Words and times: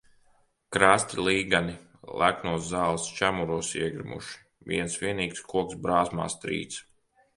Krasti 0.75 1.25
līgani 1.25 1.75
leknos 2.21 2.65
zāles 2.71 3.05
čemuros 3.19 3.69
iegrimuši, 3.83 4.41
viens 4.73 4.97
vienīgs 5.05 5.45
koks 5.53 5.81
brāzmās 5.85 6.39
trīc. 6.47 6.81